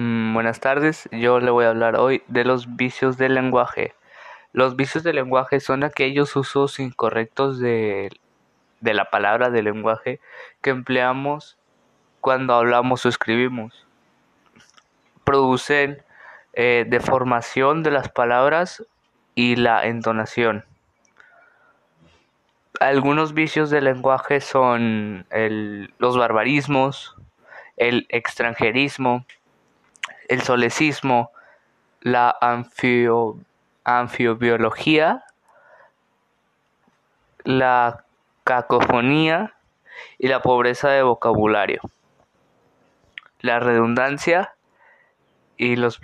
[0.00, 3.92] Mm, buenas tardes, yo le voy a hablar hoy de los vicios del lenguaje.
[4.54, 8.08] Los vicios del lenguaje son aquellos usos incorrectos de,
[8.80, 10.18] de la palabra del lenguaje
[10.62, 11.58] que empleamos
[12.22, 13.86] cuando hablamos o escribimos.
[15.22, 16.02] Producen
[16.54, 18.82] eh, deformación de las palabras
[19.34, 20.64] y la entonación.
[22.80, 25.26] Algunos vicios del lenguaje son
[25.98, 27.16] los barbarismos,
[27.76, 29.26] el extranjerismo,
[30.30, 31.32] el solecismo,
[32.00, 32.36] la
[33.84, 35.24] anfiobiología,
[37.42, 38.04] la
[38.44, 39.54] cacofonía
[40.18, 41.80] y la pobreza de vocabulario,
[43.40, 44.54] la redundancia
[45.56, 46.00] y los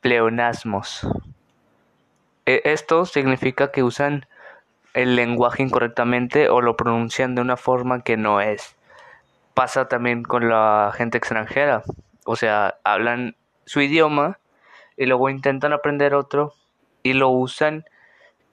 [0.00, 1.08] pleonasmos.
[2.46, 4.26] E, esto significa que usan
[4.94, 8.76] el lenguaje incorrectamente o lo pronuncian de una forma que no es.
[9.54, 11.82] Pasa también con la gente extranjera,
[12.24, 14.38] o sea, hablan su idioma
[14.96, 16.54] y luego intentan aprender otro
[17.02, 17.84] y lo usan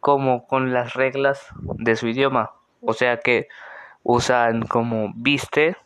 [0.00, 2.52] como con las reglas de su idioma.
[2.80, 3.48] O sea que
[4.02, 5.76] usan como viste,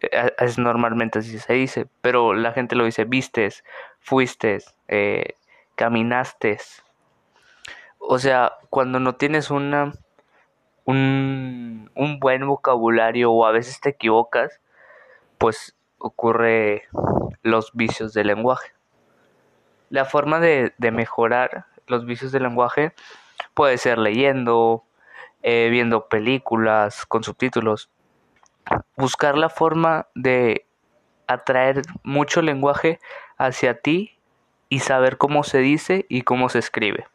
[0.00, 3.64] eh, es normalmente así se dice, pero la gente lo dice vistes,
[3.98, 5.34] fuiste, eh,
[5.74, 6.58] caminaste.
[7.98, 9.92] O sea, cuando no tienes una
[10.84, 14.60] un, un buen vocabulario o a veces te equivocas,
[15.36, 16.88] pues ocurre
[17.42, 18.72] los vicios del lenguaje.
[19.90, 22.94] La forma de, mejorar los vicios del lenguaje
[23.54, 24.84] puede ser leyendo,
[25.42, 27.90] eh, viendo películas con subtítulos,
[28.96, 30.66] buscar la forma de
[31.26, 32.98] atraer mucho lenguaje
[33.36, 34.18] hacia ti
[34.68, 37.06] y saber cómo se dice y cómo se escribe.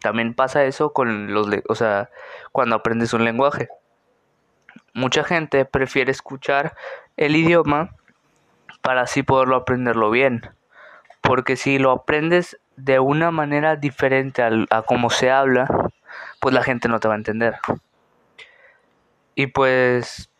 [0.00, 2.10] También pasa eso con los, o sea,
[2.52, 3.68] cuando aprendes un lenguaje.
[4.96, 6.74] Mucha gente prefiere escuchar
[7.18, 7.90] el idioma
[8.80, 10.48] para así poderlo aprenderlo bien.
[11.20, 15.68] Porque si lo aprendes de una manera diferente a, cómo se habla,
[16.40, 17.56] pues la gente no te va a entender.
[19.34, 20.30] Y pues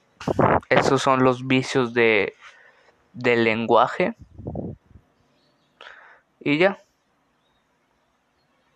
[0.70, 2.32] esos son los vicios de
[3.12, 4.16] del lenguaje.
[6.40, 6.78] Y ya.